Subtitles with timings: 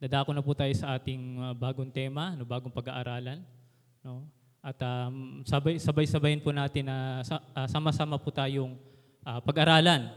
[0.00, 3.44] dadako na po tayo sa ating uh, bagong tema, no, bagong pag-aaralan.
[4.00, 4.24] No?
[4.64, 8.80] At um, sabay, sabay-sabayin po natin na sa, uh, sama-sama po tayong
[9.28, 10.08] uh, pag-aralan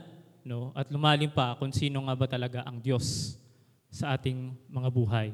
[0.47, 0.71] no?
[0.71, 3.35] at lumalim pa kung sino nga ba talaga ang Diyos
[3.91, 5.29] sa ating mga buhay.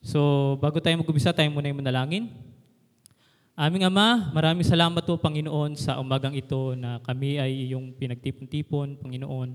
[0.00, 2.32] So, bago tayo mag-umpisa, tayo muna yung manalangin.
[3.58, 9.52] Aming Ama, maraming salamat po, Panginoon, sa umagang ito na kami ay iyong pinagtipon-tipon, Panginoon.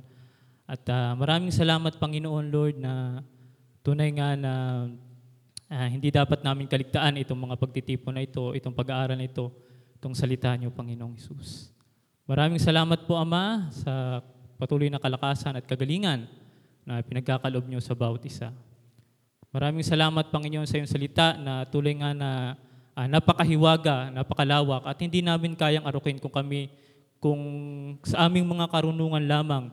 [0.70, 3.24] At uh, maraming salamat, Panginoon, Lord, na
[3.84, 4.54] tunay nga na
[5.68, 9.52] uh, hindi dapat namin kaligtaan itong mga pagtitipon na ito, itong pag-aaral na ito,
[10.00, 11.76] itong salita niyo, Panginoong Isus.
[12.24, 14.24] Maraming salamat po, Ama, sa
[14.56, 16.32] patuloy na kalakasan at kagalingan
[16.88, 18.56] na pinagkakalob niyo sa bawat isa.
[19.52, 22.56] Maraming salamat, Panginoon, sa iyong salita na tuloy nga na
[22.96, 26.72] uh, napakahiwaga, napakalawak at hindi namin kayang arukin kung kami
[27.20, 27.40] kung
[28.04, 29.72] sa aming mga karunungan lamang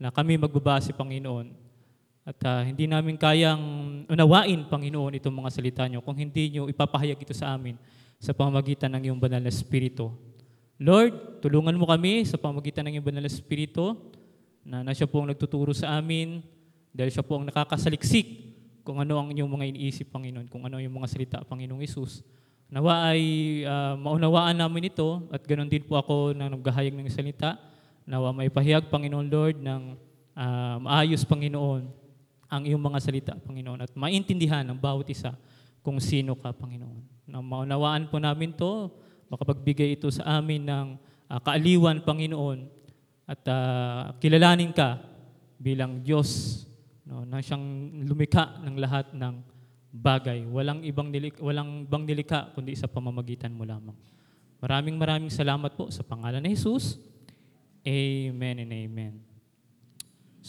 [0.00, 1.67] na kami magbabase, Panginoon.
[2.28, 3.64] At uh, hindi namin kayang
[4.04, 7.80] unawain, Panginoon, itong mga salita nyo kung hindi nyo ipapahayag ito sa amin
[8.20, 10.12] sa pamamagitan ng iyong banal na Espiritu.
[10.76, 13.96] Lord, tulungan mo kami sa pamamagitan ng iyong banal na Espiritu
[14.60, 16.44] na, na siya po ang nagtuturo sa amin
[16.92, 18.52] dahil siya po ang nakakasaliksik
[18.84, 22.20] kung ano ang inyong mga iniisip, Panginoon, kung ano yung mga salita, Panginoong Isus.
[22.68, 23.20] Nawa ay
[23.64, 27.56] uh, maunawaan namin ito at ganoon din po ako na naghahayag ng salita.
[28.04, 29.96] Nawa may pahiyag, Panginoon Lord, ng
[30.36, 32.07] uh, maayos, Panginoon,
[32.48, 35.36] ang iyong mga salita, Panginoon, at maintindihan ng bawat isa
[35.84, 37.28] kung sino ka, Panginoon.
[37.28, 38.88] Na maunawaan po namin to,
[39.28, 40.86] makapagbigay ito sa amin ng
[41.28, 42.64] uh, kaaliwan, Panginoon,
[43.28, 45.04] at uh, kilalanin ka
[45.60, 46.64] bilang Diyos
[47.04, 49.34] no, na siyang lumikha ng lahat ng
[49.92, 50.48] bagay.
[50.48, 53.96] Walang ibang nilik, walang ibang nilika kundi sa pamamagitan mo lamang.
[54.64, 56.96] Maraming maraming salamat po sa pangalan ni Jesus.
[57.84, 59.27] Amen and amen.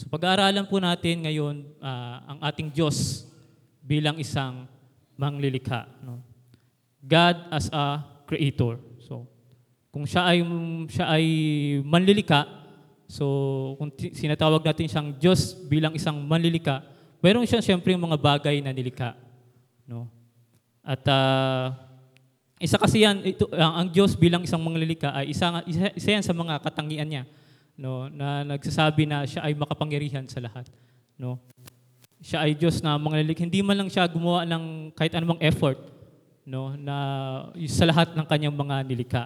[0.00, 3.28] So pag-aaralan po natin ngayon uh, ang ating Diyos
[3.84, 4.64] bilang isang
[5.12, 5.84] manglilikha.
[6.00, 6.24] No?
[7.04, 8.80] God as a creator.
[9.04, 9.28] So
[9.92, 10.40] kung siya ay
[10.88, 11.24] siya ay
[11.84, 12.48] manlilika,
[13.12, 16.80] so kung sinatawag natin siyang Diyos bilang isang manlilika,
[17.20, 19.12] meron siya siyempre mga bagay na nilikha.
[19.84, 20.08] No?
[20.80, 21.76] At uh,
[22.56, 26.24] isa kasi yan, ito, ang, ang Diyos bilang isang manglilika ay isa, isa, isa yan
[26.24, 27.24] sa mga katangian niya
[27.80, 30.68] no, na nagsasabi na siya ay makapangyarihan sa lahat.
[31.16, 31.40] No?
[32.20, 33.40] Siya ay Diyos na manglilika.
[33.40, 35.80] Hindi man lang siya gumawa ng kahit anumang effort
[36.44, 36.96] no, na
[37.64, 39.22] sa lahat ng kanyang mga nilika.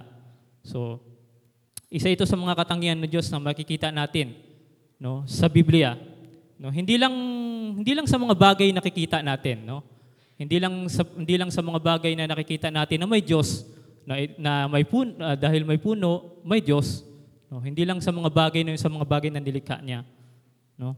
[0.63, 1.03] So,
[1.91, 4.31] isa ito sa mga katangian ng Diyos na makikita natin
[4.95, 5.99] no, sa Biblia.
[6.55, 7.11] No, hindi lang
[7.75, 9.83] hindi lang sa mga bagay nakikita natin, no?
[10.39, 13.67] Hindi lang sa, hindi lang sa mga bagay na nakikita natin na may Diyos,
[14.03, 17.03] na, na may puno, uh, dahil may puno, may Diyos.
[17.49, 17.61] No?
[17.61, 20.03] Hindi lang sa mga bagay na sa mga bagay na nilikha niya.
[20.75, 20.97] No?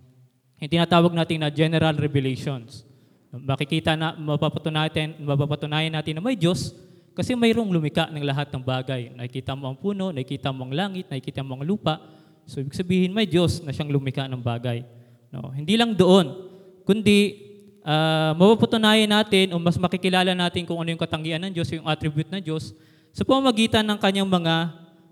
[0.58, 2.81] Yung tinatawag natin na general revelations.
[3.30, 6.74] Makikita na, mapapatunayan, mapapatunayan natin na may Diyos
[7.13, 9.13] kasi mayroong lumika ng lahat ng bagay.
[9.13, 12.02] Nakikita mo ang puno, nakikita mo ang langit, nakikita mo ang lupa.
[12.47, 14.81] So, ibig sabihin may Diyos na siyang lumika ng bagay.
[15.29, 15.52] No?
[15.53, 16.50] Hindi lang doon,
[16.88, 17.47] kundi
[17.85, 22.31] uh, mapapatunayan natin o mas makikilala natin kung ano yung katangian ng Diyos, yung attribute
[22.31, 22.74] ng Diyos,
[23.14, 24.53] sa pamamagitan ng kanyang mga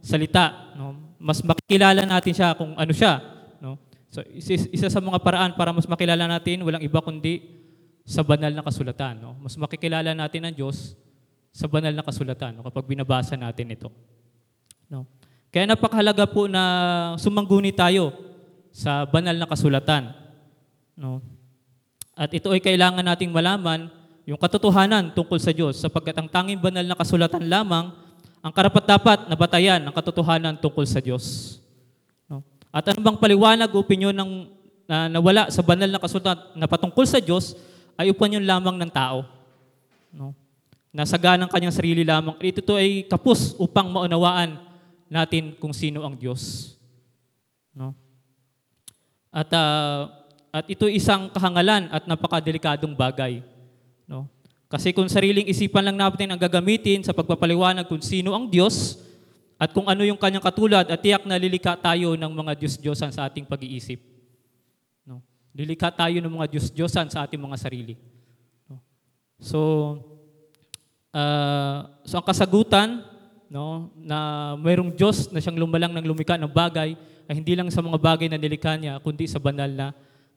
[0.02, 0.74] salita.
[0.78, 1.05] No?
[1.26, 3.18] Mas makikilala natin siya kung ano siya.
[3.58, 3.82] No?
[4.14, 7.42] So, isa, sa mga paraan para mas makilala natin, walang iba kundi
[8.06, 9.18] sa banal na kasulatan.
[9.18, 9.34] No?
[9.42, 10.94] Mas makikilala natin ang Diyos
[11.50, 12.70] sa banal na kasulatan no?
[12.70, 13.90] kapag binabasa natin ito.
[14.86, 15.10] No?
[15.50, 16.62] Kaya napakahalaga po na
[17.18, 18.14] sumangguni tayo
[18.70, 20.14] sa banal na kasulatan.
[20.94, 21.26] No?
[22.14, 23.90] At ito ay kailangan nating malaman
[24.30, 28.05] yung katotohanan tungkol sa Diyos sapagkat ang tanging banal na kasulatan lamang
[28.46, 31.58] ang karapat-dapat na batayan ng katotohanan tungkol sa Diyos.
[32.30, 32.46] No?
[32.70, 34.32] At ano bang paliwanag o opinyon ng
[34.86, 37.58] na nawala sa banal na kasulatan na patungkol sa Diyos
[37.98, 39.26] ay opinyon lamang ng tao.
[40.14, 40.38] No?
[40.94, 42.38] Nasaga ng kanyang sarili lamang.
[42.38, 44.62] Ito to ay kapos upang maunawaan
[45.10, 46.78] natin kung sino ang Diyos.
[47.74, 47.98] No?
[49.34, 50.06] At uh,
[50.54, 53.42] at ito isang kahangalan at napakadelikadong bagay.
[54.06, 54.30] No?
[54.66, 58.98] Kasi kung sariling isipan lang natin ang gagamitin sa pagpapaliwanag kung sino ang Diyos
[59.56, 63.30] at kung ano yung kanyang katulad at tiyak na lilika tayo ng mga Diyos-Diyosan sa
[63.30, 64.02] ating pag-iisip.
[65.08, 65.24] No?
[65.56, 67.96] Lilika tayo ng mga Diyos-Diyosan sa ating mga sarili.
[68.68, 68.82] No?
[69.40, 69.60] So,
[71.16, 73.06] uh, so ang kasagutan
[73.48, 77.80] no, na mayroong Diyos na siyang lumalang ng lumika ng bagay ay hindi lang sa
[77.80, 79.88] mga bagay na nilikha niya, kundi sa banal na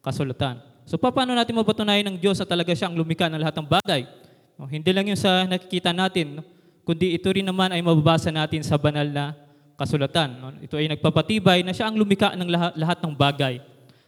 [0.00, 0.62] kasulatan.
[0.88, 4.08] So paano natin mapatunayan ng Diyos na talaga siya ang lumika ng lahat ng bagay?
[4.56, 6.40] No, hindi lang yung sa nakikita natin,
[6.88, 9.36] kundi ito rin naman ay mababasa natin sa banal na
[9.76, 10.28] kasulatan.
[10.40, 10.48] No?
[10.64, 13.54] Ito ay nagpapatibay na siya ang lumika ng lahat, lahat ng bagay.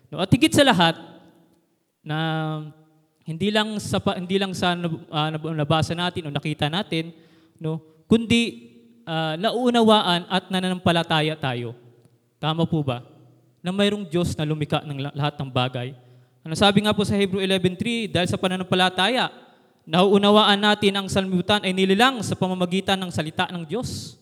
[0.09, 0.25] No?
[0.25, 0.97] At higit sa lahat,
[2.00, 2.17] na
[3.29, 7.12] hindi lang sa hindi lang sa nab- nabasa natin o nakita natin,
[7.61, 7.79] no,
[8.09, 8.73] kundi
[9.05, 11.76] ah, naunawaan at nananampalataya tayo.
[12.41, 13.05] Tama po ba?
[13.61, 15.93] Na mayroong Diyos na lumika ng la- lahat ng bagay.
[16.41, 19.29] Ano sabi nga po sa Hebrew 11.3, dahil sa pananampalataya,
[19.85, 24.17] nauunawaan natin ang salmibutan ay nililang sa pamamagitan ng salita ng Diyos.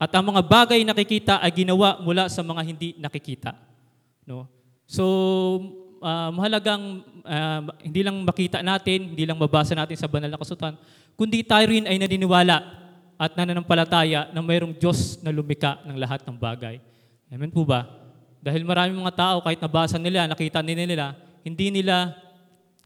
[0.00, 3.52] At ang mga bagay nakikita ay ginawa mula sa mga hindi nakikita.
[4.24, 4.48] No?
[4.88, 5.04] So,
[6.00, 10.80] ah, mahalagang ah, hindi lang makita natin, hindi lang mabasa natin sa banal na kasutan,
[11.12, 12.56] kundi tayo rin ay naniniwala
[13.20, 16.80] at nananampalataya na mayroong Diyos na lumika ng lahat ng bagay.
[17.30, 17.86] Amen po ba?
[18.44, 22.16] Dahil maraming mga tao, kahit nabasa nila, nakita nila, hindi nila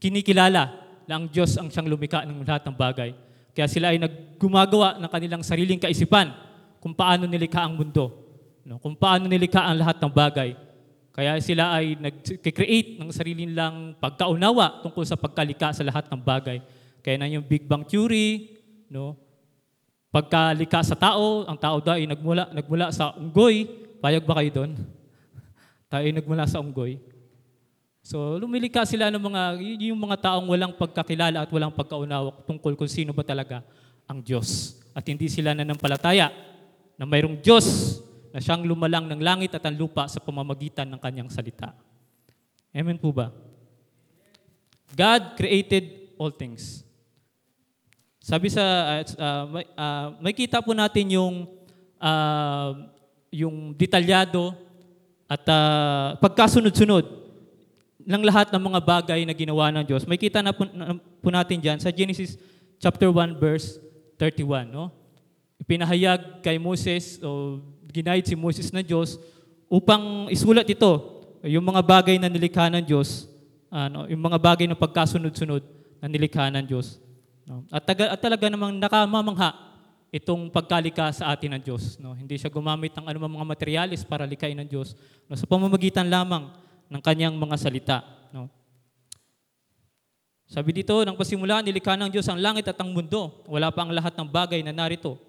[0.03, 0.75] kinikilala
[1.07, 3.11] na ang Diyos ang siyang lumika ng lahat ng bagay.
[3.55, 6.35] Kaya sila ay naggumagawa ng kanilang sariling kaisipan
[6.83, 8.13] kung paano nilikha ang mundo,
[8.67, 8.79] no?
[8.83, 10.51] kung paano nilikha ang lahat ng bagay.
[11.11, 16.63] Kaya sila ay nag-create ng sarili nilang pagkaunawa tungkol sa pagkalika sa lahat ng bagay.
[17.03, 18.55] Kaya na yung Big Bang Theory,
[18.87, 19.19] no?
[20.15, 23.67] pagkalika sa tao, ang tao daw ay nagmula, nagmula sa unggoy.
[23.99, 24.79] Payag ba kayo doon?
[25.91, 27.03] Tayo ay nagmula sa unggoy.
[28.09, 29.43] So, lumilika sila ng mga,
[29.85, 33.61] yung mga taong walang pagkakilala at walang pagkaunawa tungkol kung sino ba talaga
[34.09, 34.81] ang Diyos.
[34.97, 36.33] At hindi sila nanampalataya
[36.97, 38.01] na mayroong Diyos
[38.33, 41.77] na siyang lumalang ng langit at ang lupa sa pamamagitan ng kanyang salita.
[42.73, 43.29] Amen po ba?
[44.97, 46.81] God created all things.
[48.25, 51.45] Sabi sa, uh, uh, may, uh, may kita po natin yung,
[52.01, 52.73] uh,
[53.29, 54.57] yung detalyado
[55.29, 57.28] at uh, pagkasunod-sunod
[58.09, 60.09] ng lahat ng mga bagay na ginawa ng Diyos.
[60.09, 62.41] May kita na po, na po natin dyan sa Genesis
[62.81, 63.77] chapter 1 verse
[64.17, 64.73] 31.
[64.73, 64.89] No?
[65.61, 67.61] Ipinahayag kay Moses o
[67.93, 69.21] ginahit si Moses na Diyos
[69.69, 73.29] upang isulat ito, yung mga bagay na nilikha ng Diyos,
[73.69, 75.61] ano, yung mga bagay na pagkasunod-sunod
[76.01, 76.97] na nilikha ng Diyos.
[77.45, 77.69] No?
[77.69, 79.53] At, taga, at talaga namang nakamamangha
[80.09, 82.01] itong pagkalika sa atin ng Diyos.
[82.01, 82.17] No?
[82.17, 84.97] Hindi siya gumamit ng anumang mga materialis para likain ng Diyos.
[85.29, 85.37] No?
[85.37, 86.49] Sa pamamagitan lamang
[86.89, 87.99] ng kanyang mga salita.
[88.33, 88.49] No?
[90.49, 93.45] Sabi dito, nang pasimula, nilikha ng Diyos ang langit at ang mundo.
[93.45, 95.21] Wala pa ang lahat ng bagay na narito.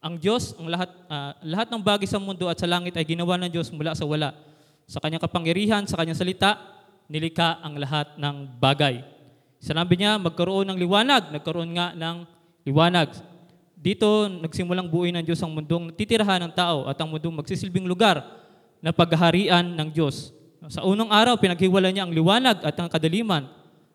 [0.00, 3.36] Ang Diyos, ang lahat, ah, lahat ng bagay sa mundo at sa langit ay ginawa
[3.36, 4.32] ng Diyos mula sa wala.
[4.88, 6.56] Sa kanyang kapangyarihan, sa kanyang salita,
[7.12, 9.04] nilikha ang lahat ng bagay.
[9.58, 11.34] Sinabi niya, magkaroon ng liwanag.
[11.34, 12.24] Nagkaroon nga ng
[12.64, 13.10] liwanag.
[13.78, 18.22] Dito, nagsimulang buuin ng Diyos ang mundong titirahan ng tao at ang mundong magsisilbing lugar
[18.78, 20.30] na paghaharian ng Diyos.
[20.66, 23.46] Sa unang araw, pinaghiwalay niya ang liwanag at ang kadaliman,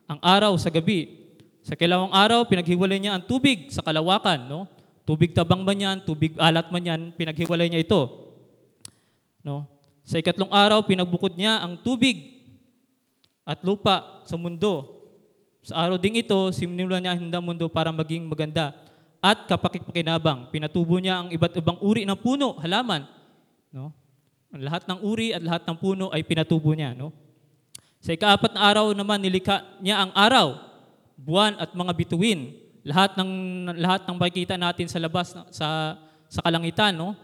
[0.07, 1.27] ang araw sa gabi.
[1.59, 4.47] Sa kilawang araw, pinaghiwalay niya ang tubig sa kalawakan.
[4.47, 4.71] No?
[5.03, 8.01] Tubig tabang man yan, tubig alat man yan, pinaghiwalay niya ito.
[9.43, 9.67] No?
[10.07, 12.47] Sa ikatlong araw, pinagbukod niya ang tubig
[13.43, 15.03] at lupa sa mundo.
[15.63, 18.71] Sa araw ding ito, sinimulan niya ang mundo para maging maganda
[19.23, 20.51] at kapakikpakinabang.
[20.51, 23.07] Pinatubo niya ang iba't ibang uri ng puno, halaman.
[23.71, 23.95] No?
[24.53, 26.93] Lahat ng uri at lahat ng puno ay pinatubo niya.
[26.93, 27.09] No?
[28.03, 30.59] Sa ikaapat na araw naman, nilikha niya ang araw,
[31.17, 32.53] buwan at mga bituin.
[32.83, 33.31] Lahat ng
[33.79, 35.95] lahat ng makikita natin sa labas sa
[36.27, 37.15] sa kalangitan, no?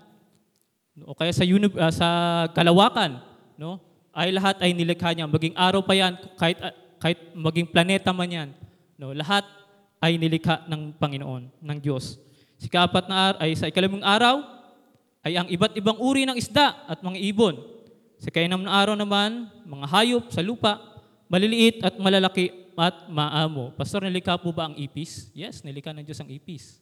[1.03, 2.07] O kaya sa uni- ah, sa
[2.55, 3.19] kalawakan,
[3.59, 3.77] no?
[4.15, 5.27] Ay lahat ay nilikha niya.
[5.27, 8.49] Maging araw pa yan, kahit ah, kahit maging planeta man yan,
[8.95, 9.11] no?
[9.11, 9.43] Lahat
[9.99, 12.15] ay nilikha ng Panginoon, ng Diyos.
[12.55, 14.58] Sa ikaapat na araw, ay sa ikalimang araw,
[15.23, 17.59] ay ang iba't ibang uri ng isda at mga ibon.
[18.19, 20.79] Sa kainam na araw naman, mga hayop sa lupa,
[21.31, 23.75] maliliit at malalaki at maamo.
[23.75, 25.31] Pastor, nilikha po ba ang ipis?
[25.35, 26.79] Yes, nilikha ng Diyos ang ipis.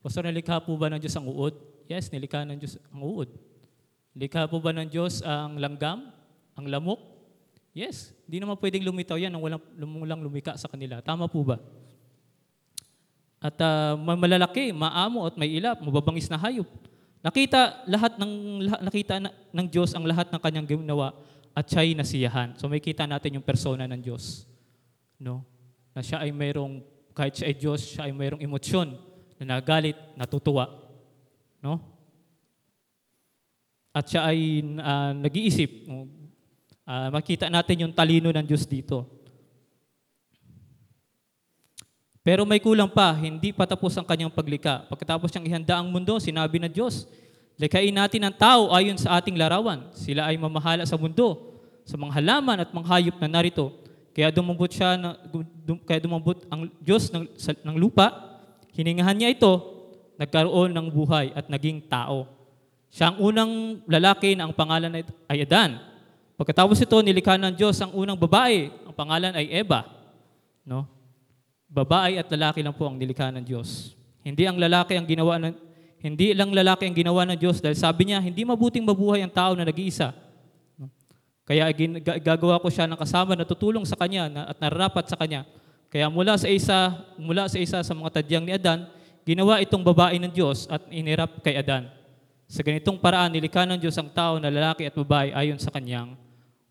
[0.00, 1.54] Pastor, nilikha po ba ng Diyos ang uod?
[1.88, 3.28] Yes, nilikha ng Diyos ang uod.
[4.16, 6.08] Nilikha po ba ng Diyos ang langgam?
[6.56, 7.00] Ang lamok?
[7.76, 11.04] Yes, hindi naman pwedeng lumitaw yan nang walang, walang lumika sa kanila.
[11.04, 11.60] Tama po ba?
[13.36, 13.60] At
[14.00, 16.64] ma- malalaki, maamo at may ilap, mababangis na hayop.
[17.26, 18.32] Nakita lahat ng
[18.86, 21.10] nakita na, ng Diyos ang lahat ng kanyang ginawa
[21.50, 22.54] at siya'y nasiyahan.
[22.54, 24.46] So may kita natin yung persona ng Diyos.
[25.18, 25.42] No?
[25.90, 28.94] Na siya ay mayroong kahit siya ay Diyos, siya ay mayroong emosyon
[29.42, 30.70] na nagalit, natutuwa.
[31.58, 31.82] No?
[33.90, 35.88] At siya ay ah, nag-iisip.
[36.86, 39.15] Ah, makita natin yung talino ng Diyos dito.
[42.26, 44.82] Pero may kulang pa, hindi pa tapos ang kanyang paglikha.
[44.90, 47.06] Pagkatapos niyang ihanda ang mundo, sinabi ng Diyos,
[47.56, 49.88] Likain natin ang tao ayon sa ating larawan.
[49.96, 51.56] Sila ay mamahala sa mundo,
[51.88, 53.72] sa mga halaman at mga hayop na narito.
[54.12, 55.16] Kaya dumambot siya, na,
[55.64, 58.12] dum, kaya dumambot ang Diyos ng, sa, ng lupa,
[58.76, 59.52] hiningahan niya ito,
[60.20, 62.28] nagkaroon ng buhay at naging tao.
[62.92, 64.92] Siya ang unang lalaki na ang pangalan
[65.28, 65.80] ay Adan.
[66.36, 69.88] Pagkatapos ito, nilikha ng Diyos ang unang babae, ang pangalan ay Eva.
[70.60, 70.95] no?
[71.76, 73.92] Babae at lalaki lang po ang nilikha ng Diyos.
[74.24, 75.52] Hindi ang lalaki ang ginawa ng
[76.00, 79.52] hindi lang lalaki ang ginawa ng Diyos dahil sabi niya, hindi mabuting mabuhay ang tao
[79.52, 80.16] na nag-iisa.
[81.46, 81.70] Kaya
[82.22, 85.44] gagawa ko siya ng kasama na tutulong sa kanya at nararapat sa kanya.
[85.92, 88.88] Kaya mula sa isa, mula sa isa sa mga tadyang ni Adan,
[89.22, 91.86] ginawa itong babae ng Diyos at inirap kay Adan.
[92.46, 96.14] Sa ganitong paraan, nilikha ng Diyos ang tao na lalaki at babae ayon sa kanyang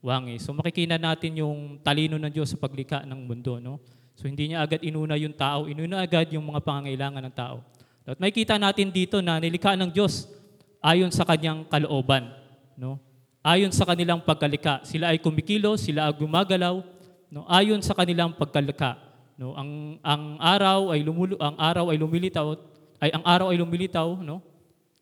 [0.04, 0.40] wangi.
[0.40, 3.60] So makikita natin yung talino ng Diyos sa paglikha ng mundo.
[3.60, 3.84] No?
[4.16, 7.60] So hindi niya agad inuna yung tao, inuna agad yung mga pangangailangan ng tao.
[8.06, 10.30] At makikita natin dito na nilikha ng Diyos
[10.86, 12.30] ayon sa kanyang kalooban.
[12.78, 13.02] No?
[13.42, 14.86] Ayon sa kanilang pagkalika.
[14.86, 16.86] Sila ay kumikilos, sila ay gumagalaw,
[17.34, 17.50] no?
[17.50, 19.02] ayon sa kanilang pagkalika.
[19.36, 19.58] No?
[19.58, 22.54] Ang, ang araw ay lumulu, ang araw ay lumilitaw,
[23.02, 24.40] ay ang araw ay lumilitaw, no?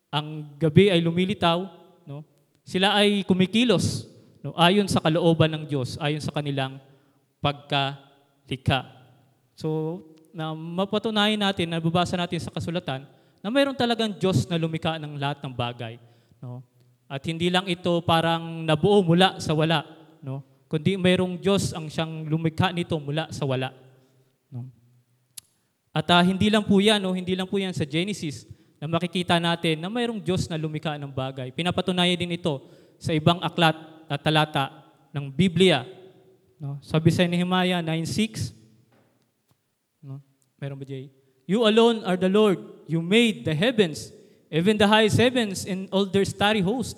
[0.07, 1.67] ang gabi ay lumilitaw,
[2.07, 2.23] no?
[2.63, 4.07] sila ay kumikilos
[4.39, 4.55] no?
[4.55, 6.79] ayon sa kalooban ng Diyos, ayon sa kanilang
[7.43, 9.02] pagkalika.
[9.53, 10.01] So,
[10.33, 13.05] na mapatunayan natin, nababasa natin sa kasulatan,
[13.43, 15.99] na mayroon talagang Diyos na lumika ng lahat ng bagay.
[16.41, 16.63] No?
[17.05, 19.85] At hindi lang ito parang nabuo mula sa wala,
[20.23, 20.41] no?
[20.65, 23.69] kundi mayroong Diyos ang siyang lumikha nito mula sa wala.
[24.49, 24.65] No?
[25.93, 27.13] At ah, hindi lang po yan, no?
[27.13, 28.49] hindi lang po yan sa Genesis
[28.81, 31.53] na makikita natin na mayroong Diyos na lumikha ng bagay.
[31.53, 32.63] Pinapatunayan din ito
[32.97, 33.77] sa ibang aklat
[34.09, 34.71] at talata
[35.13, 35.85] ng Biblia.
[36.57, 36.79] No?
[36.81, 38.62] Sabi sa Nehemiah 9.6, no?
[40.63, 41.11] Meron ba Jay?
[41.43, 42.55] You alone are the Lord.
[42.87, 44.15] You made the heavens,
[44.47, 46.95] even the highest heavens and all their starry host.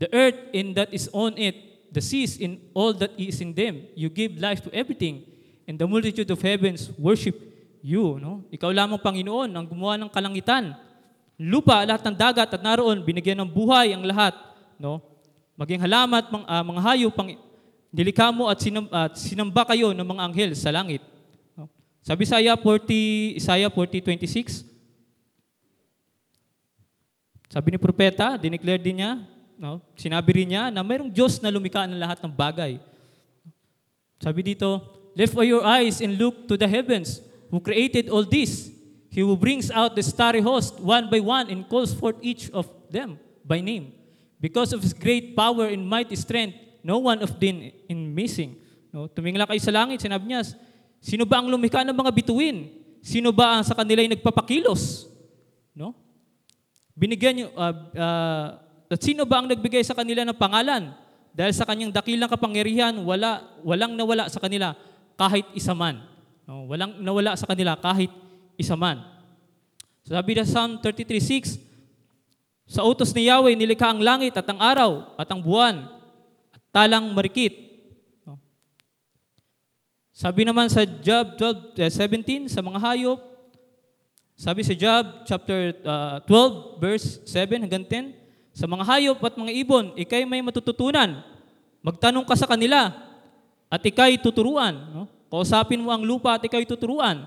[0.00, 3.84] The earth in that is on it, the seas in all that is in them.
[3.92, 5.28] You give life to everything,
[5.68, 7.36] and the multitude of heavens worship
[7.84, 8.16] you.
[8.16, 8.48] No?
[8.48, 10.72] Ikaw lamang, Panginoon, ang gumawa ng kalangitan.
[11.36, 14.32] Lupa, lahat ng dagat at naroon, binigyan ng buhay ang lahat.
[14.80, 15.04] No?
[15.58, 17.28] Maging halamat, mga, uh, mga hayop, pang,
[17.92, 21.02] nilikha mo at, sinam, at sinamba kayo ng mga anghel sa langit.
[22.08, 24.64] Sa Isaiah 40, Isaiah 40, 26,
[27.52, 29.20] sabi ni propeta, dineclare din niya,
[29.60, 29.84] no?
[29.92, 32.80] sinabi rin niya na mayroong Diyos na lumikha ng lahat ng bagay.
[34.24, 34.80] Sabi dito,
[35.12, 37.20] Lift up your eyes and look to the heavens,
[37.52, 38.72] who created all this.
[39.12, 42.72] He who brings out the starry host one by one and calls forth each of
[42.88, 43.92] them by name.
[44.40, 48.56] Because of His great power and mighty strength, no one of them in missing.
[48.96, 49.12] No?
[49.12, 50.56] Tumingala kayo sa langit, sinabi niya,
[50.98, 52.70] sino ba ang lumikha ng mga bituin?
[53.02, 55.06] Sino ba ang sa kanila ay nagpapakilos?
[55.74, 55.94] No?
[56.98, 58.46] Binigyan niyo, uh, uh,
[58.88, 60.96] at sino ba ang nagbigay sa kanila ng pangalan?
[61.36, 64.74] Dahil sa kanyang dakilang kapangyarihan, wala, walang nawala sa kanila
[65.14, 66.02] kahit isa man.
[66.48, 68.08] No, walang nawala sa kanila kahit
[68.56, 69.04] isa man.
[70.08, 71.60] So sabi na Psalm 33.6,
[72.64, 75.84] Sa utos ni Yahweh, nilikha ang langit at ang araw at ang buwan
[76.56, 77.67] at talang marikit.
[80.18, 83.22] Sabi naman sa Job 12, 17, sa mga hayop,
[84.34, 88.18] sabi sa Job chapter uh, 12, verse 7 hanggang 10,
[88.50, 91.22] sa mga hayop at mga ibon, ikay may matututunan.
[91.86, 92.90] Magtanong ka sa kanila
[93.70, 94.74] at ikay tuturuan.
[94.90, 95.06] No?
[95.30, 97.22] Kausapin mo ang lupa at ikay tuturuan.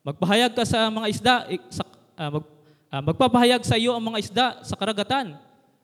[0.00, 1.34] Magpahayag ka sa mga isda,
[1.68, 1.84] sa,
[2.16, 2.44] uh, mag,
[2.96, 5.36] uh, magpapahayag sa iyo ang mga isda sa karagatan.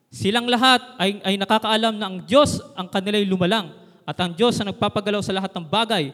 [0.09, 3.69] Silang lahat ay, ay nakakaalam na ang Diyos ang kanila'y lumalang
[4.01, 6.09] at ang Diyos ang nagpapagalaw sa lahat ng bagay.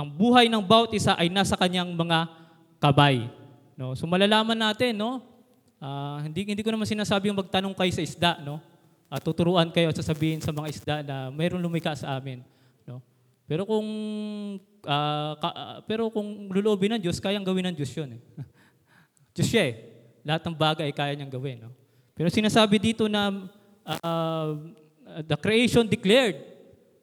[0.00, 2.24] Ang buhay ng bawat isa ay nasa kanyang mga
[2.80, 3.28] kabay.
[3.76, 3.92] No?
[3.92, 5.20] So malalaman natin, no?
[5.76, 8.64] Uh, hindi, hindi ko naman sinasabi yung magtanong kayo sa isda, no?
[9.12, 12.40] At uh, tuturuan kayo at sasabihin sa mga isda na mayroong lumika sa amin.
[12.88, 13.04] No?
[13.44, 13.88] Pero kung
[14.86, 18.16] uh, ka, uh, pero kung lulobin ng Diyos, kayang gawin ng Diyos yun.
[18.16, 18.22] Eh.
[19.36, 19.74] Diyos siya eh.
[20.24, 21.68] Lahat ng bagay kaya niyang gawin.
[21.68, 21.74] No?
[22.14, 23.50] Pero sinasabi dito na
[23.84, 24.48] uh,
[25.26, 26.38] the creation declared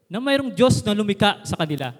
[0.07, 1.91] na mayroong Diyos na lumika sa kanila.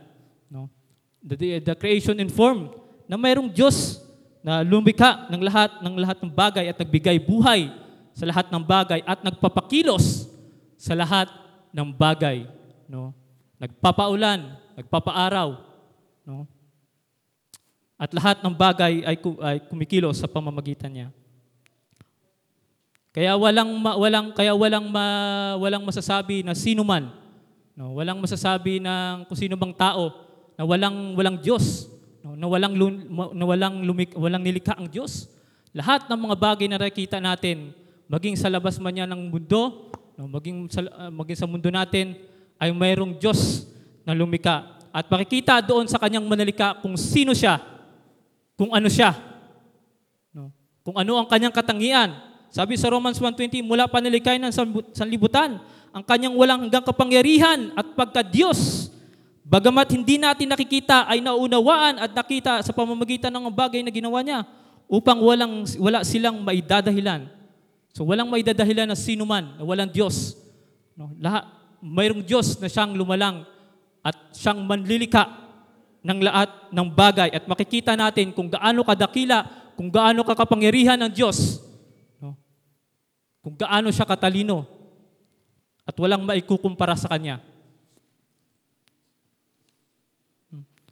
[1.23, 2.71] The, the, creation informed
[3.09, 3.99] na mayroong Diyos
[4.45, 7.67] na lumika ng lahat ng lahat ng bagay at nagbigay buhay
[8.15, 10.29] sa lahat ng bagay at nagpapakilos
[10.77, 11.27] sa lahat
[11.73, 12.45] ng bagay,
[12.85, 13.11] no?
[13.57, 15.57] Nagpapaulan, nagpapaaraw,
[16.23, 16.45] no?
[17.97, 21.09] At lahat ng bagay ay, ay kumikilos sa pamamagitan niya.
[23.09, 25.05] Kaya walang ma, walang kaya walang ma,
[25.57, 27.09] walang masasabi na sino man,
[27.73, 27.97] no?
[27.97, 30.26] Walang masasabi ng kung sino bang tao
[30.57, 31.87] na walang walang Diyos,
[32.25, 32.33] no?
[32.33, 32.73] Na walang
[33.37, 35.29] na walang lumik, walang nilikha ang Diyos.
[35.71, 40.31] Lahat ng mga bagay na nakikita natin maging sa labas man yan ng mundo, no,
[40.31, 42.15] maging, sa, uh, maging sa mundo natin,
[42.57, 43.67] ay mayroong Diyos
[44.07, 44.79] na lumika.
[44.95, 47.59] At makikita doon sa kanyang manalika kung sino siya,
[48.55, 49.13] kung ano siya,
[50.31, 50.49] no,
[50.81, 52.15] kung ano ang kanyang katangian.
[52.47, 54.55] Sabi sa Romans 1.20, mula pa nilikay ng
[54.95, 55.59] sanlibutan,
[55.91, 58.86] ang kanyang walang hanggang kapangyarihan at pagka-Diyos,
[59.47, 64.43] Bagamat hindi natin nakikita ay naunawaan at nakita sa pamamagitan ng bagay na ginawa niya
[64.91, 67.31] upang walang, wala silang maidadahilan.
[67.95, 70.35] So walang maidadahilan na sino man na walang Diyos.
[70.99, 71.15] No?
[71.15, 71.47] Lahat,
[71.79, 73.47] mayroong Diyos na siyang lumalang
[74.03, 75.31] at siyang manlilika
[76.03, 79.47] ng lahat ng bagay at makikita natin kung gaano kadakila,
[79.79, 81.63] kung gaano kakapangyarihan ng Diyos.
[82.19, 82.35] No?
[83.39, 84.67] Kung gaano siya katalino
[85.87, 87.39] at walang maikukumpara sa Kanya.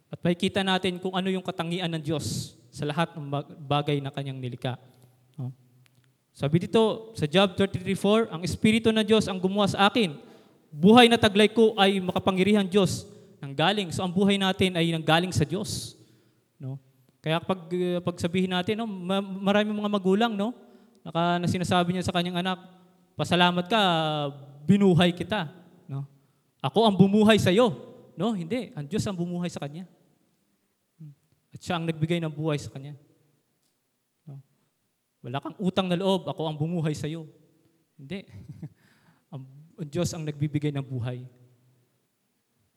[0.06, 3.26] At makikita natin kung ano yung katangian ng Diyos sa lahat ng
[3.66, 4.78] bagay na Kanyang nilika.
[5.34, 5.50] No?
[6.36, 10.14] Sabi dito sa Job 33.4, ang Espiritu ng Diyos ang gumawa sa akin.
[10.70, 13.08] Buhay na taglay ko ay makapangyarihan Diyos
[13.40, 13.88] nang galing.
[13.90, 15.96] So ang buhay natin ay nanggaling sa Diyos.
[16.60, 16.76] No?
[17.24, 18.86] Kaya pag, uh, pag sabihin natin, no,
[19.42, 20.54] marami mga magulang, no,
[21.02, 22.62] naka, na sinasabi niya sa kanyang anak,
[23.18, 23.80] pasalamat ka,
[24.62, 25.50] binuhay kita.
[25.90, 26.06] No?
[26.62, 27.72] Ako ang bumuhay sa iyo.
[28.14, 28.70] No, hindi.
[28.76, 29.88] Ang Diyos ang bumuhay sa kanya.
[31.56, 32.92] At siya ang nagbigay ng buhay sa kanya.
[34.28, 34.36] No?
[35.24, 37.24] Wala kang utang na loob, ako ang bumuhay sa iyo.
[37.96, 38.28] Hindi.
[39.32, 39.48] ang,
[39.80, 41.24] ang Diyos ang nagbibigay ng buhay.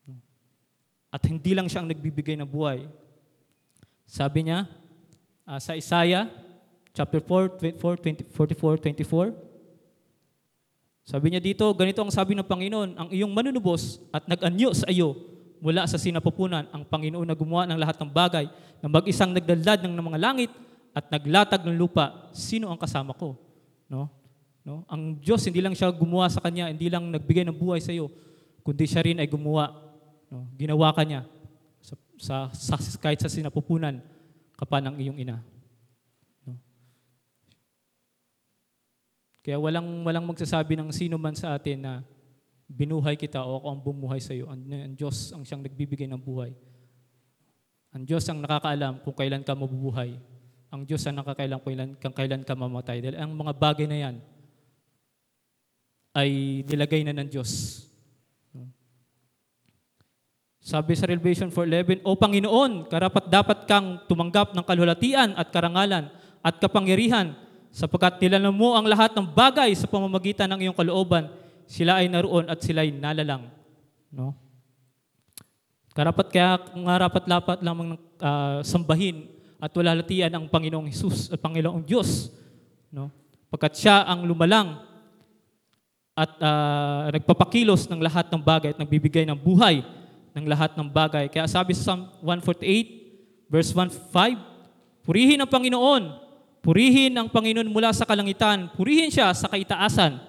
[0.08, 0.16] No?
[1.12, 2.88] At hindi lang siya ang nagbibigay ng buhay.
[4.08, 4.64] Sabi niya
[5.44, 6.32] uh, sa Isaiah
[6.96, 9.36] chapter 4, 4 20, 44, 24,
[11.04, 15.29] sabi niya dito, ganito ang sabi ng Panginoon, ang iyong manunubos at nag-anyo sa iyo
[15.60, 18.46] mula sa sinapupunan ang Panginoon na gumawa ng lahat ng bagay
[18.80, 20.52] na mag-isang nagdaldad ng mga langit
[20.96, 22.32] at naglatag ng lupa.
[22.32, 23.36] Sino ang kasama ko?
[23.92, 24.08] No?
[24.64, 24.88] No?
[24.88, 28.12] Ang Diyos hindi lang siya gumawa sa kanya, hindi lang nagbigay ng buhay sa iyo,
[28.64, 29.72] kundi siya rin ay gumawa.
[30.32, 30.48] No?
[30.56, 31.28] Ginawa ka niya
[31.84, 34.00] sa, sa, sa, kahit sa sinapupunan
[34.56, 35.44] ka pa ng iyong ina.
[36.48, 36.56] No?
[39.44, 41.94] Kaya walang, walang magsasabi ng sino man sa atin na
[42.70, 44.46] binuhay kita o ako ang bumuhay sa iyo.
[44.46, 46.54] Ang, ang Diyos ang siyang nagbibigay ng buhay.
[47.90, 50.14] Ang Diyos ang nakakaalam kung kailan ka mabubuhay.
[50.70, 53.02] Ang Diyos ang nakakailan kung kailan, kung kailan ka mamatay.
[53.02, 54.16] Dahil ang mga bagay na yan
[56.14, 57.82] ay nilagay na ng Diyos.
[60.62, 66.14] Sabi sa Revelation 4.11, O Panginoon, karapat dapat kang tumanggap ng kalulatian at karangalan
[66.46, 67.34] at kapangyarihan
[67.74, 71.39] sapagkat nilalam mo ang lahat ng bagay sa pamamagitan ng iyong kalooban
[71.70, 73.46] sila ay naroon at sila ay nalalang.
[74.10, 74.34] No?
[75.94, 79.30] Karapat kaya ngarapat-lapat lamang uh, sambahin
[79.62, 82.34] at walalatian ang Panginoong Hesus at Panginoong Diyos.
[82.90, 83.14] No?
[83.54, 84.82] Pagkat siya ang lumalang
[86.18, 89.86] at uh, nagpapakilos ng lahat ng bagay at nagbibigay ng buhay
[90.34, 91.30] ng lahat ng bagay.
[91.30, 96.04] Kaya sabi sa Psalm 148, verse 1-5, Purihin ang Panginoon,
[96.62, 100.29] purihin ang Panginoon mula sa kalangitan, purihin siya sa kaitaasan,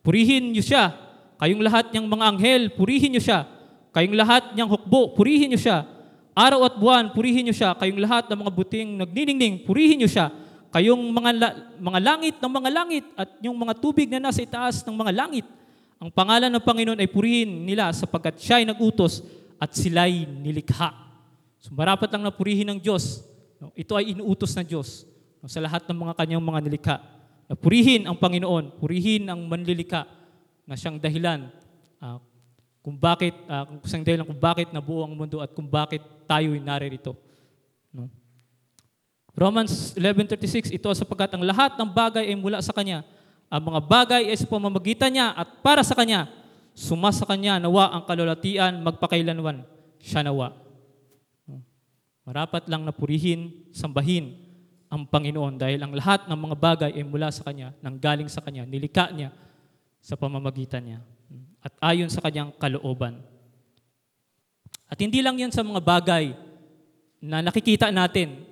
[0.00, 0.96] Purihin niyo siya.
[1.40, 3.48] Kayong lahat niyang mga anghel, purihin niyo siya.
[3.92, 5.88] Kayong lahat niyang hukbo, purihin niyo siya.
[6.36, 7.72] Araw at buwan, purihin niyo siya.
[7.76, 10.32] Kayong lahat ng mga buting nagniningning, purihin niyo siya.
[10.70, 14.86] Kayong mga, la- mga langit ng mga langit at yung mga tubig na nasa itaas
[14.86, 15.46] ng mga langit.
[16.00, 19.20] Ang pangalan ng Panginoon ay purihin nila sapagkat siya ay nagutos
[19.60, 20.96] at sila'y nilikha.
[21.60, 23.20] So marapat lang na purihin ng Diyos.
[23.76, 25.04] Ito ay inuutos ng Diyos
[25.44, 26.96] sa lahat ng mga kanyang mga nilikha
[27.58, 30.06] purihin ang Panginoon, purihin ang manlilika
[30.66, 31.50] na siyang dahilan
[31.98, 32.22] uh,
[32.78, 36.54] kung bakit, uh, kung siyang dahilan kung bakit nabuo ang mundo at kung bakit tayo
[36.54, 37.18] ay naririto.
[37.90, 38.06] No?
[39.34, 43.02] Romans 11.36, ito sapagkat ang lahat ng bagay ay mula sa Kanya.
[43.50, 46.30] Ang mga bagay ay sa pamamagitan niya at para sa Kanya.
[46.74, 49.66] Suma sa Kanya, nawa ang kalulatian, magpakailanwan.
[49.98, 50.54] Siya nawa.
[52.24, 54.38] Marapat lang na purihin, sambahin,
[54.90, 58.66] ang Panginoon dahil ang lahat ng mga bagay ay mula sa Kanya, nanggaling sa Kanya,
[58.66, 59.30] nilika niya
[60.02, 61.00] sa pamamagitan niya
[61.62, 63.22] at ayon sa Kanyang kalooban.
[64.90, 66.34] At hindi lang yan sa mga bagay
[67.22, 68.42] na nakikita natin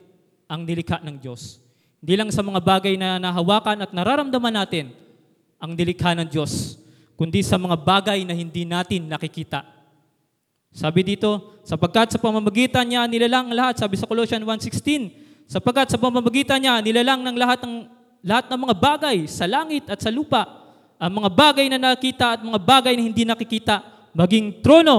[0.46, 1.58] ang nilikha ng Diyos.
[1.98, 4.94] Hindi lang sa mga bagay na nahawakan at nararamdaman natin
[5.58, 6.78] ang nilikha ng Diyos,
[7.18, 9.66] kundi sa mga bagay na hindi natin nakikita.
[10.70, 16.60] Sabi dito, sapagkat sa pamamagitan niya nilalang lahat, sabi sa Colossians 1.16, Sapagkat sa pamamagitan
[16.60, 17.88] niya, nilalang ng lahat ng,
[18.20, 20.44] lahat ng mga bagay sa langit at sa lupa,
[21.00, 23.80] ang mga bagay na nakita at mga bagay na hindi nakikita,
[24.12, 24.96] maging trono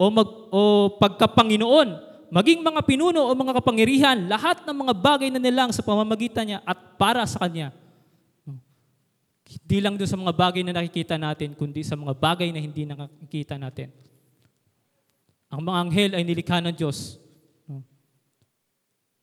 [0.00, 0.60] o, mag, o
[0.96, 1.88] pagkapanginoon,
[2.32, 6.58] maging mga pinuno o mga kapangyarihan, lahat ng mga bagay na nilang sa pamamagitan niya
[6.64, 7.68] at para sa Kanya.
[9.50, 12.88] Hindi lang doon sa mga bagay na nakikita natin, kundi sa mga bagay na hindi
[12.88, 13.92] nakikita natin.
[15.52, 17.20] Ang mga anghel ay nilikha ng Diyos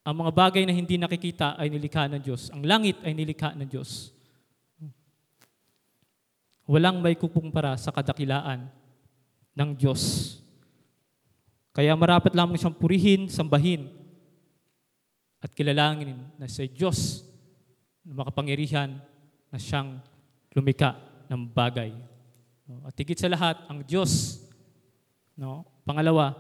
[0.08, 2.48] ang mga bagay na hindi nakikita ay nilikha ng Diyos.
[2.56, 4.15] Ang langit ay nilikha ng Diyos.
[6.63, 8.72] Walang may kukumpara sa kadakilaan
[9.52, 10.36] ng Diyos.
[11.76, 13.91] Kaya marapat lamang siyang purihin, sambahin,
[15.43, 17.28] at kilalangin na sa Diyos
[18.08, 18.96] na makapangyarihan
[19.52, 20.00] na siyang
[20.56, 20.96] lumika
[21.28, 21.91] ng bagay.
[22.88, 24.39] At higit sa lahat, ang Diyos,
[25.36, 25.67] no?
[25.84, 26.32] pangalawa,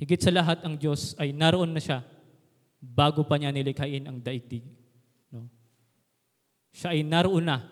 [0.00, 2.00] higit sa lahat ang Diyos ay naroon na siya
[2.80, 4.64] bago pa niya nilikhain ang daigdig.
[5.28, 5.46] No?
[6.72, 7.68] Siya ay naroon na.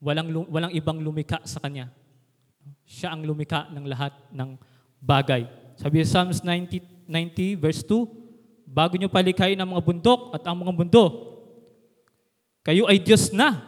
[0.00, 1.92] Walang, walang ibang lumika sa Kanya.
[2.88, 4.56] Siya ang lumika ng lahat ng
[4.98, 5.44] bagay.
[5.76, 8.26] Sabi sa Psalms 90, 90 verse 2,
[8.66, 11.04] Bago niyo palikhain ang mga bundok at ang mga mundo,
[12.66, 13.62] kayo ay Diyos na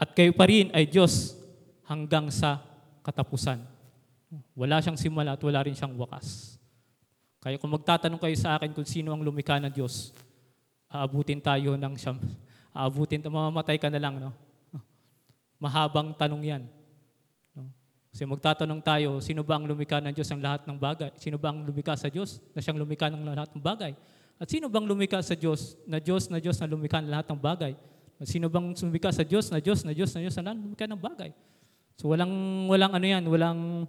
[0.00, 1.36] at kayo pa rin ay Diyos
[1.84, 2.64] hanggang sa
[3.04, 3.60] katapusan.
[4.56, 6.59] Wala siyang simula at wala rin siyang wakas.
[7.40, 10.12] Kaya kung magtatanong kayo sa akin kung sino ang lumikha ng Diyos,
[10.92, 12.20] aabutin tayo ng siyam.
[12.76, 14.20] Aabutin, mamamatay ka na lang.
[14.20, 14.36] No?
[15.56, 16.62] Mahabang tanong yan.
[17.56, 17.64] No?
[18.12, 21.10] Kasi magtatanong tayo, sino ba ang lumikha ng Diyos ang lahat ng bagay?
[21.16, 23.96] Sino ba ang lumikha sa Diyos na siyang lumikha ng lahat ng bagay?
[24.40, 27.36] At sino bang lumikha sa Diyos na Diyos na Diyos na lumikha ng lahat ng
[27.36, 27.76] bagay?
[28.16, 30.96] At sino bang lumikha sa Diyos na Diyos na Diyos na Diyos na lumikha ng
[30.96, 31.30] bagay?
[32.00, 32.32] So walang
[32.72, 33.84] walang ano yan, walang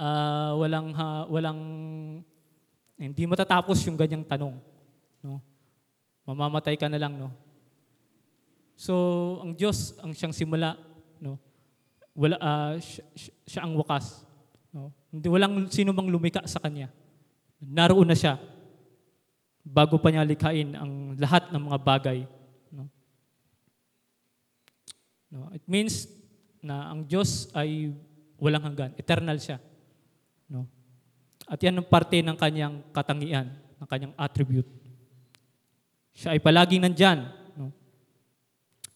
[0.00, 1.60] ah, walang ha- walang
[3.10, 4.54] hindi matatapos yung ganyang tanong,
[5.20, 5.42] no?
[6.24, 7.28] Mamamatay ka na lang, no?
[8.74, 8.94] So,
[9.44, 10.78] ang Diyos ang siyang simula,
[11.20, 11.38] no?
[12.14, 12.38] Wala
[12.78, 14.24] siya, siya- siya ang wakas,
[14.72, 14.90] no?
[15.10, 16.90] Hindi walang sino mang lumika sa kanya.
[17.62, 18.38] Naroon na siya
[19.64, 22.18] bago pa niya likhain ang lahat ng mga bagay,
[22.68, 22.84] no?
[25.32, 26.06] No, it means
[26.64, 27.92] na ang Diyos ay
[28.40, 29.60] walang hanggan, eternal siya,
[30.48, 30.68] no?
[31.44, 34.68] At yan ang parte ng kanyang katangian, ng kanyang attribute.
[36.14, 37.28] Siya ay palaging nandyan.
[37.58, 37.74] No?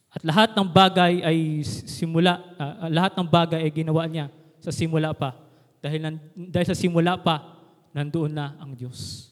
[0.09, 5.13] At lahat ng bagay ay simula, ah, lahat ng bagay ay ginawa niya sa simula
[5.13, 5.37] pa.
[5.79, 7.59] Dahil, nan, dahil sa simula pa,
[7.95, 9.31] nandoon na ang Diyos.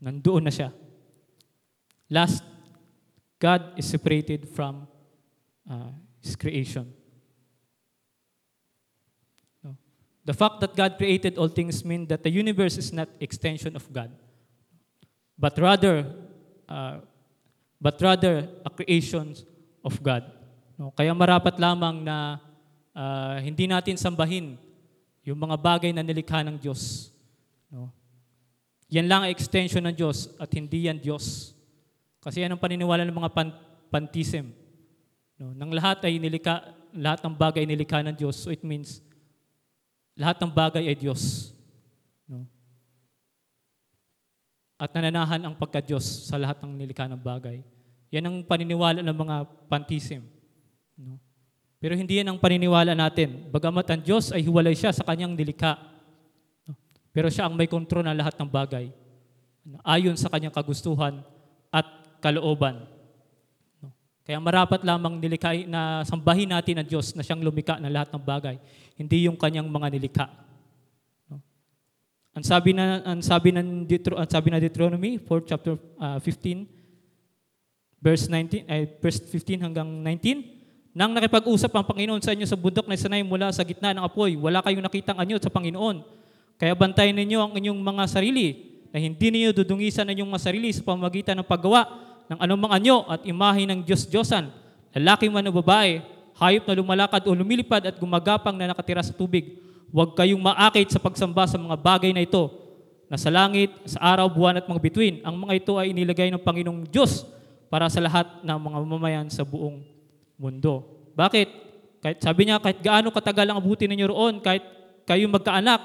[0.00, 0.72] Nandoon na siya.
[2.08, 2.44] Last,
[3.40, 4.88] God is separated from
[5.68, 6.88] uh, His creation.
[9.60, 9.76] No?
[10.24, 13.84] The fact that God created all things mean that the universe is not extension of
[13.92, 14.08] God,
[15.36, 16.08] but rather,
[16.64, 17.04] uh,
[17.76, 19.36] but rather a creation
[19.84, 20.24] of God.
[20.80, 20.96] No?
[20.96, 22.40] Kaya marapat lamang na
[22.96, 24.56] uh, hindi natin sambahin
[25.28, 27.12] yung mga bagay na nilikha ng Diyos.
[27.68, 27.92] No?
[28.88, 31.52] Yan lang ang extension ng Diyos at hindi yan Diyos.
[32.24, 33.56] Kasi yan ang paniniwala ng mga pan-
[33.92, 34.48] pantism.
[35.36, 35.52] No?
[35.52, 36.64] Nang lahat ay nilikha,
[36.96, 39.04] lahat ng bagay ay nilikha ng Diyos, so it means
[40.14, 41.50] lahat ng bagay ay Diyos.
[42.30, 42.46] No?
[44.78, 47.62] At nananahan ang pagka-Diyos sa lahat ng nilikha ng bagay.
[48.14, 50.22] Yan ang paniniwala ng mga pantism.
[50.94, 51.18] No?
[51.82, 53.50] Pero hindi yan ang paniniwala natin.
[53.50, 55.76] Bagamat ang Diyos ay hiwalay siya sa kanyang nilikha.
[56.70, 56.78] No?
[57.10, 58.94] Pero siya ang may kontrol ng lahat ng bagay.
[59.66, 59.82] No?
[59.82, 61.26] Ayon sa kanyang kagustuhan
[61.74, 61.86] at
[62.22, 62.93] kalooban.
[64.24, 68.24] Kaya marapat lamang nilikha na sambahin natin ang Diyos na siyang lumikha ng lahat ng
[68.24, 68.56] bagay,
[68.96, 70.26] hindi yung kanyang mga nilikha.
[71.28, 71.44] No?
[72.32, 76.64] Ang sabi na ang sabi ng Deutero, ang sabi na Deuteronomy 4 chapter ah, 15
[78.00, 80.54] verse 19 ay verse 15 hanggang 19
[80.94, 84.38] nang nakipag-usap ang Panginoon sa inyo sa bundok na sanay mula sa gitna ng apoy,
[84.38, 86.06] wala kayong nakitang anyo sa Panginoon.
[86.54, 90.70] Kaya bantayan ninyo ang inyong mga sarili na hindi ninyo dudungisan ang inyong mga sarili
[90.70, 91.82] sa pamagitan ng paggawa
[92.28, 94.48] ng anumang anyo at imahe ng Diyos-Diyosan,
[94.96, 96.00] lalaki man o babae,
[96.40, 99.60] hayop na lumalakad o lumilipad at gumagapang na nakatira sa tubig.
[99.94, 102.50] Huwag kayong maakit sa pagsamba sa mga bagay na ito
[103.06, 105.22] na sa langit, sa araw, buwan at mga bituin.
[105.22, 107.22] Ang mga ito ay inilagay ng Panginoong Diyos
[107.70, 109.84] para sa lahat ng mga mamamayan sa buong
[110.34, 110.82] mundo.
[111.14, 111.48] Bakit?
[112.02, 114.66] Kahit sabi niya, kahit gaano katagal ang abutin ninyo roon, kahit
[115.06, 115.78] kayo magkaanak,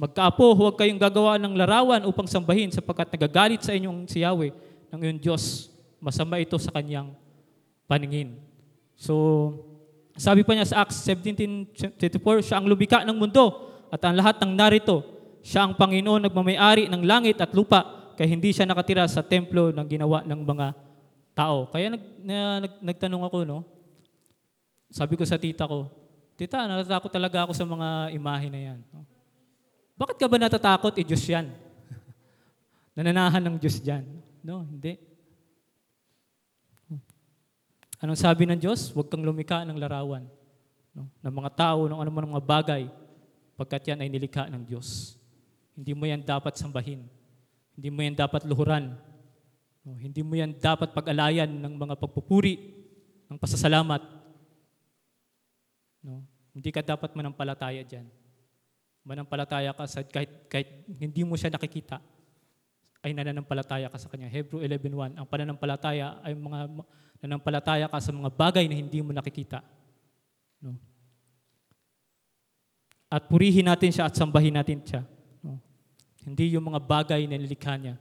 [0.00, 5.00] magkaapo, huwag kayong gagawa ng larawan upang sambahin sapagkat nagagalit sa inyong si Yahweh ng
[5.00, 5.70] iyong Diyos.
[6.02, 7.14] Masama ito sa kanyang
[7.88, 8.36] paningin.
[8.98, 9.14] So,
[10.16, 14.52] sabi pa niya sa Acts 17.24, siya ang lumika ng mundo at ang lahat ng
[14.52, 15.02] narito,
[15.40, 19.86] siya ang Panginoon nagmamayari ng langit at lupa kaya hindi siya nakatira sa templo ng
[19.88, 20.66] ginawa ng mga
[21.32, 21.72] tao.
[21.72, 23.58] Kaya nag, na, nag, nagtanong ako, no?
[24.92, 25.88] Sabi ko sa tita ko,
[26.40, 28.80] Tita, natatakot talaga ako sa mga imahe na yan.
[28.96, 29.04] No?
[30.00, 30.96] Bakit ka ba natatakot?
[30.96, 31.52] Eh, Diyos yan.
[32.96, 34.08] Nananahan ng Diyos dyan.
[34.40, 34.96] No, hindi.
[38.00, 38.88] Anong sabi ng Diyos?
[38.96, 40.24] Huwag kang lumika ng larawan
[40.96, 41.04] no?
[41.20, 42.82] ng mga tao, ng anumang mga bagay,
[43.60, 45.20] pagkat yan ay nilikha ng Diyos.
[45.76, 47.04] Hindi mo yan dapat sambahin.
[47.76, 48.96] Hindi mo yan dapat luhuran.
[49.84, 49.96] No?
[50.00, 52.56] Hindi mo yan dapat pag-alayan ng mga pagpupuri,
[53.28, 54.00] ng pasasalamat.
[56.00, 56.24] No?
[56.56, 58.08] Hindi ka dapat manampalataya dyan.
[59.04, 62.00] Manampalataya ka sa kahit, kahit hindi mo siya nakikita,
[63.00, 64.28] ay nananampalataya ka sa Kanya.
[64.28, 66.68] Hebrew 11.1, ang pananampalataya ay mga
[67.20, 69.64] nananampalataya ka sa mga bagay na hindi mo nakikita.
[70.60, 70.76] No?
[73.08, 75.02] At purihin natin siya at sambahin natin siya.
[75.40, 75.56] No?
[76.24, 77.96] Hindi yung mga bagay na nilikha niya,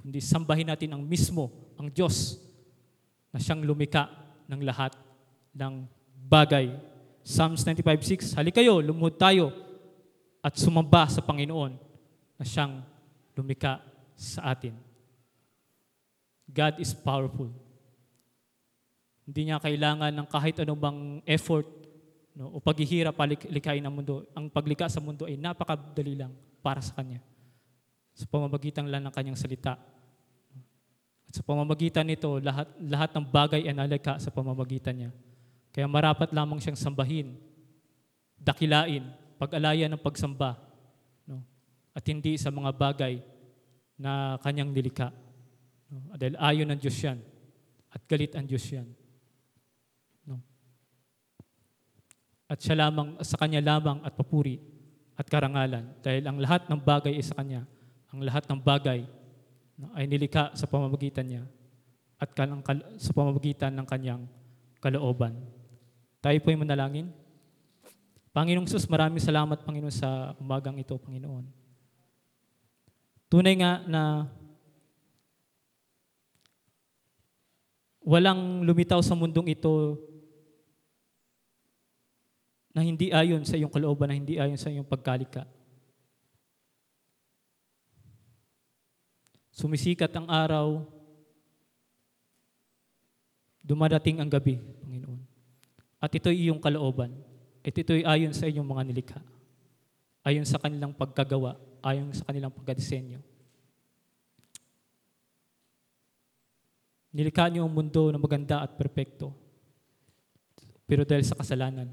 [0.00, 2.40] kundi sambahin natin ang mismo, ang Diyos,
[3.32, 4.08] na siyang lumika
[4.48, 4.96] ng lahat
[5.52, 5.84] ng
[6.28, 6.72] bagay.
[7.20, 9.52] Psalms 95.6, Hali kayo, lumuhod tayo
[10.42, 11.72] at sumamba sa Panginoon
[12.36, 12.82] na siyang
[13.38, 13.91] lumika
[14.22, 14.78] sa atin.
[16.46, 17.50] God is powerful.
[19.26, 21.66] Hindi niya kailangan ng kahit anumang effort
[22.38, 24.22] no, o paghihirap palikhain ang mundo.
[24.38, 26.30] Ang paglikha sa mundo ay napakadali lang
[26.62, 27.18] para sa Kanya.
[28.14, 29.74] Sa pamamagitan lang ng Kanyang salita.
[31.26, 35.10] At sa pamamagitan nito, lahat, lahat ng bagay ay nalikha sa pamamagitan niya.
[35.72, 37.32] Kaya marapat lamang siyang sambahin,
[38.36, 39.08] dakilain,
[39.40, 40.60] pag-alaya ng pagsamba,
[41.24, 41.40] no?
[41.96, 43.31] at hindi sa mga bagay
[43.98, 45.12] na kanyang nilikha.
[45.92, 46.16] No?
[46.16, 47.18] Dahil ayon ng Diyos yan,
[47.92, 48.88] at galit ang Diyos yan.
[50.24, 50.40] No?
[52.48, 54.56] At siya lamang, sa Kanya lamang at papuri
[55.16, 55.92] at karangalan.
[56.00, 57.68] Dahil ang lahat ng bagay ay sa Kanya.
[58.12, 59.04] Ang lahat ng bagay
[59.76, 61.44] no, ay nilikha sa pamamagitan niya
[62.20, 62.62] at kanang,
[62.96, 64.24] sa pamamagitan ng Kanyang
[64.80, 65.36] kalooban.
[66.22, 67.10] Tayo po ay manalangin.
[68.32, 71.61] Panginoong Sus, maraming salamat, Panginoon, sa umagang ito, Panginoon.
[73.32, 74.28] Tunay nga na
[78.04, 79.96] walang lumitaw sa mundong ito
[82.76, 85.48] na hindi ayon sa iyong kalooban, na hindi ayon sa iyong pagkalika.
[89.48, 90.84] Sumisikat ang araw,
[93.64, 95.20] dumadating ang gabi, Panginoon.
[96.04, 97.16] At ito'y iyong kalooban.
[97.64, 99.20] At ito'y ayon sa inyong mga nilikha.
[100.20, 101.71] Ayon sa kanilang pagkagawa.
[101.82, 103.18] Ayon sa kanilang pagkadisenyo.
[107.12, 109.36] Nilikha niyo ang mundo na maganda at perpekto.
[110.88, 111.90] Pero dahil sa kasalanan,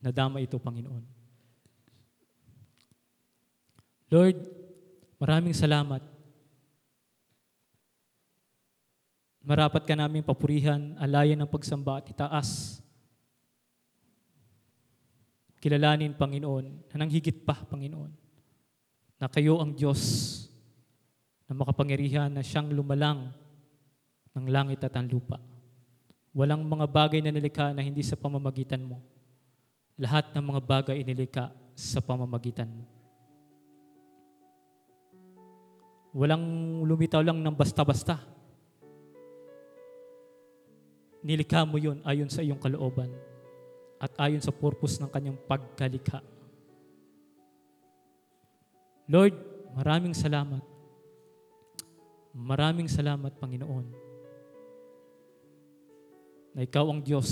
[0.00, 1.04] nadama ito, Panginoon.
[4.10, 4.38] Lord,
[5.20, 6.00] maraming salamat.
[9.44, 12.80] Marapat ka namin papurihan, alayan ng pagsamba at itaas
[15.60, 18.10] kilalanin, Panginoon, na nang higit pa, Panginoon,
[19.20, 20.00] na kayo ang Diyos
[21.44, 23.28] na makapangyarihan na siyang lumalang
[24.32, 25.36] ng langit at ang lupa.
[26.32, 29.04] Walang mga bagay na nilikha na hindi sa pamamagitan mo.
[30.00, 32.88] Lahat ng mga bagay inilikha sa pamamagitan mo.
[36.16, 36.42] Walang
[36.88, 38.16] lumitaw lang ng basta-basta.
[41.20, 43.12] Nilikha mo yun ayon sa iyong kalooban
[44.00, 46.24] at ayon sa purpose ng kanyang pagkalikha.
[49.10, 49.34] Lord,
[49.74, 50.62] maraming salamat.
[52.30, 53.86] Maraming salamat, Panginoon,
[56.54, 57.26] na Ikaw ang Diyos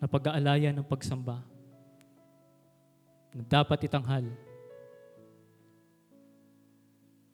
[0.00, 1.44] na pag-aalaya ng pagsamba
[3.36, 4.26] na dapat itanghal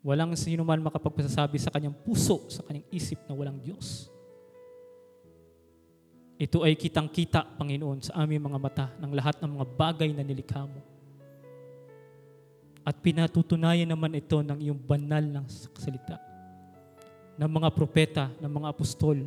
[0.08, 4.08] Walang sino man makapagpasasabi sa kanyang puso, sa kanyang isip na walang Diyos.
[6.38, 10.62] Ito ay kitang-kita, Panginoon, sa aming mga mata ng lahat ng mga bagay na nilikha
[10.62, 10.81] mo.
[12.87, 15.44] At pinatutunayan naman ito ng iyong banal ng
[15.77, 16.29] salita
[17.38, 19.22] ng mga propeta, ng mga apostol,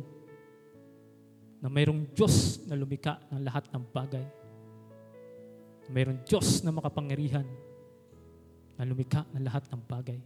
[1.64, 4.26] na mayroong Diyos na lumika ng lahat ng bagay.
[5.88, 7.48] Mayroong Diyos na makapangyarihan
[8.76, 10.20] na lumika ng lahat ng bagay.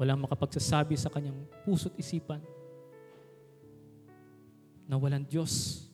[0.00, 2.40] Walang makapagsasabi sa kanyang puso't isipan
[4.88, 5.84] na walang Diyos.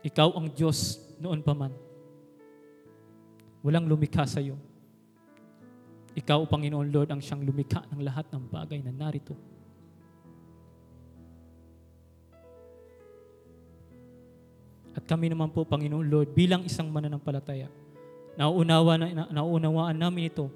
[0.00, 1.74] Ikaw ang Diyos noon pa man.
[3.60, 4.56] Walang lumikha sa iyo.
[6.16, 9.36] Ikaw, Panginoon Lord, ang siyang lumikha ng lahat ng bagay na narito.
[14.96, 17.70] At kami naman po, Panginoon Lord, bilang isang mananampalataya,
[18.34, 20.50] nauunawa na, nauunawaan namin ito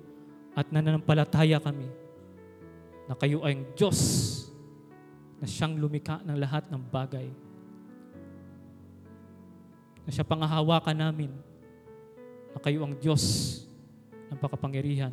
[0.58, 1.86] at nananampalataya kami
[3.06, 3.98] na kayo ay ang Diyos
[5.44, 7.28] na siyang lumika ng lahat ng bagay.
[10.00, 11.28] Na siya pangahawakan namin
[12.56, 13.60] na kayo ang Diyos
[14.32, 15.12] ng pakapangyarihan.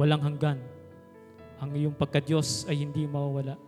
[0.00, 0.64] Walang hanggan.
[1.60, 3.60] Ang iyong pagka-Diyos ay hindi mawawala.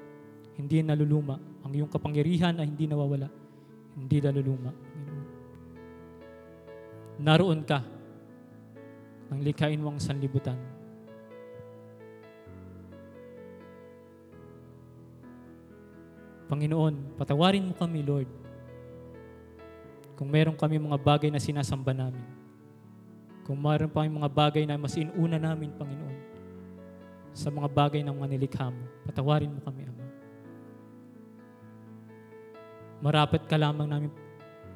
[0.56, 1.36] Hindi naluluma.
[1.68, 3.28] Ang iyong kapangyarihan ay hindi nawawala.
[4.00, 4.72] Hindi naluluma.
[7.20, 7.84] Naroon ka
[9.28, 10.56] nang likhain mo ang sanlibutan
[16.46, 18.30] Panginoon, patawarin mo kami, Lord.
[20.14, 22.22] Kung meron kami mga bagay na sinasamba namin.
[23.42, 26.18] Kung meron pa mga bagay na mas inuna namin, Panginoon,
[27.36, 30.06] sa mga bagay ng mga nilikha mo, patawarin mo kami, Ama.
[33.04, 34.10] Marapat ka lamang namin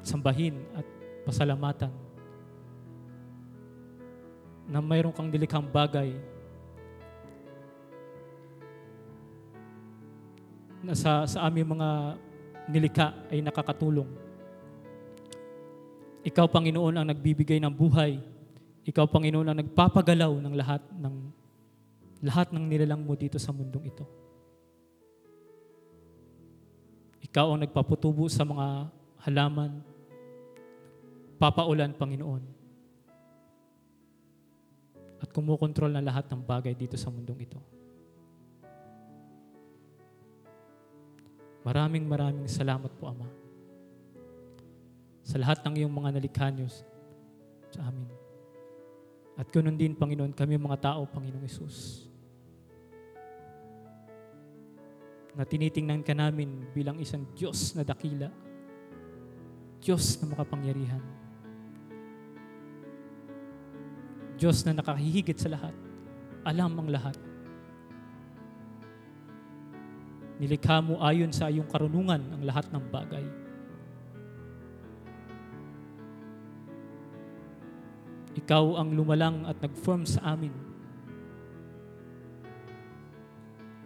[0.05, 0.87] sambahin at
[1.25, 1.93] pasalamatan
[4.71, 6.15] na mayroon kang dilikhang bagay
[10.81, 11.89] na sa, sa aming mga
[12.69, 14.09] nilikha ay nakakatulong.
[16.25, 18.21] Ikaw, Panginoon, ang nagbibigay ng buhay.
[18.85, 21.15] Ikaw, Panginoon, ang nagpapagalaw ng lahat ng
[22.21, 24.05] lahat ng nilalang mo dito sa mundong ito.
[27.25, 28.93] Ikaw ang nagpaputubo sa mga
[29.25, 29.81] halaman,
[31.41, 32.45] papaulan, Panginoon.
[35.21, 37.61] At kumukontrol na lahat ng bagay dito sa mundong ito.
[41.71, 43.31] Maraming maraming salamat po, Ama.
[45.23, 46.67] Sa lahat ng iyong mga nalikha niyo
[47.71, 48.11] sa amin.
[49.39, 52.11] At ganoon din, Panginoon, kami mga tao, Panginoong Isus.
[55.39, 58.35] Na tinitingnan ka namin bilang isang Diyos na dakila.
[59.79, 61.05] Diyos na makapangyarihan.
[64.35, 65.77] Diyos na nakahihigit sa lahat.
[66.43, 67.30] Alam ang lahat.
[70.41, 73.25] Nilikha mo ayon sa iyong karunungan ang lahat ng bagay.
[78.41, 80.55] Ikaw ang lumalang at nag-form sa amin.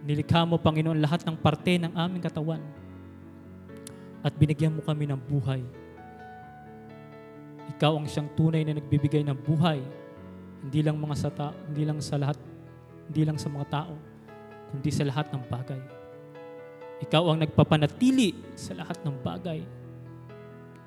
[0.05, 2.63] Nilikha mo, Panginoon, lahat ng parte ng aming katawan
[4.23, 5.59] at binigyan mo kami ng buhay.
[7.75, 9.83] Ikaw ang siyang tunay na nagbibigay ng buhay,
[10.63, 12.37] hindi lang mga sa ta- hindi lang sa lahat,
[13.11, 13.93] hindi lang sa mga tao,
[14.71, 15.94] kundi sa lahat ng bagay.
[17.05, 19.61] Ikaw ang nagpapanatili sa lahat ng bagay.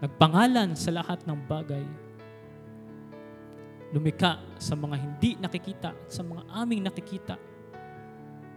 [0.03, 1.87] Nagpangalan sa lahat ng bagay.
[3.95, 7.39] Lumika sa mga hindi nakikita, sa mga aming nakikita.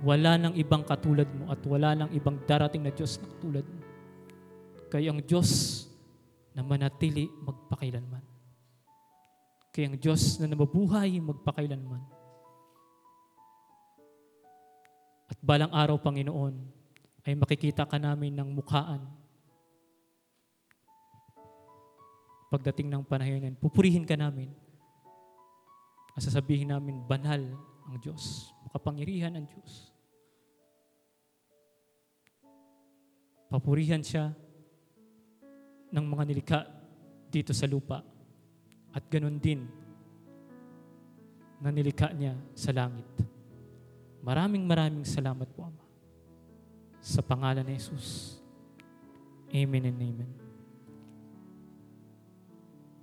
[0.01, 3.81] Wala nang ibang katulad mo at wala nang ibang darating na Diyos na katulad mo.
[4.89, 5.85] Kaya ang Diyos
[6.57, 8.25] na manatili magpakailanman.
[9.69, 12.03] Kaya ang Diyos na nababuhay magpakailanman.
[15.31, 16.80] At balang araw, Panginoon,
[17.21, 19.01] ay makikita ka namin ng mukhaan.
[22.49, 24.51] Pagdating ng panahon yan, pupurihin ka namin.
[26.17, 27.39] At sasabihin namin, banal
[27.87, 28.51] ang Diyos.
[28.67, 29.93] Makapangyarihan ang Diyos.
[33.47, 34.35] Papurihan siya
[35.91, 36.59] ng mga nilikha
[37.31, 38.03] dito sa lupa.
[38.91, 39.63] At ganun din
[41.63, 43.07] na nilikha niya sa langit.
[44.19, 45.90] Maraming maraming salamat po, Ama
[47.01, 48.37] sa pangalan ni Jesus.
[49.51, 50.40] Amen and amen.